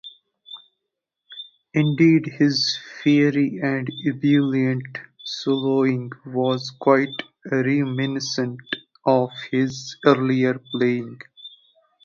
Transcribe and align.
Indeed, 1.75 2.25
his 2.39 2.79
fiery 3.03 3.59
and 3.61 3.87
ebullient 4.03 4.97
soloing 5.23 6.09
was 6.25 6.71
quite 6.71 7.13
reminiscent 7.45 8.61
of 9.05 9.29
his 9.51 9.97
earlier 10.03 10.59
playing. 10.71 11.19